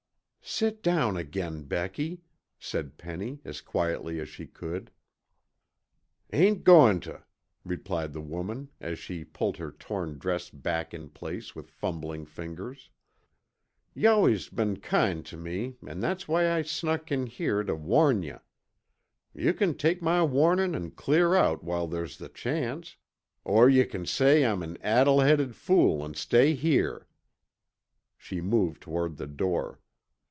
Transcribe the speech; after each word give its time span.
"Sit 0.43 0.83
down 0.83 1.15
again, 1.15 1.63
Becky," 1.63 2.23
said 2.59 2.97
Penny 2.97 3.39
as 3.45 3.61
quietly 3.61 4.19
as 4.19 4.27
she 4.27 4.47
could. 4.47 4.91
"Ain't 6.33 6.65
goin' 6.65 6.99
tuh," 6.99 7.21
replied 7.63 8.11
the 8.11 8.19
woman 8.21 8.67
as 8.81 8.99
she 8.99 9.23
pulled 9.23 9.55
her 9.57 9.71
torn 9.71 10.17
dress 10.17 10.49
back 10.49 10.93
in 10.93 11.09
place 11.09 11.55
with 11.55 11.69
fumbling 11.71 12.25
fingers. 12.25 12.89
"You 13.93 14.09
allus 14.09 14.49
been 14.49 14.77
kind 14.81 15.25
tuh 15.25 15.37
me 15.37 15.77
an' 15.87 16.01
that's 16.01 16.27
why 16.27 16.51
I 16.51 16.63
snuck 16.63 17.13
in 17.13 17.27
here 17.27 17.63
tuh 17.63 17.75
warn 17.75 18.21
yuh. 18.21 18.39
Yuh 19.33 19.53
c'n 19.53 19.75
take 19.77 20.01
my 20.01 20.21
warnin' 20.21 20.75
an' 20.75 20.91
clear 20.91 21.33
out 21.33 21.63
while 21.63 21.87
they's 21.87 22.17
the 22.17 22.29
chance, 22.29 22.97
or 23.45 23.69
yuh 23.69 23.85
c'n 23.85 24.05
say 24.05 24.43
I'm 24.43 24.63
an 24.63 24.77
addle 24.81 25.21
headed 25.21 25.55
fool 25.55 26.03
an' 26.03 26.13
stay 26.15 26.55
here!" 26.55 27.07
She 28.17 28.41
moved 28.41 28.81
toward 28.81 29.15
the 29.15 29.27
door. 29.27 29.79